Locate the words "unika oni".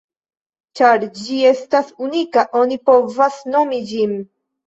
2.07-2.79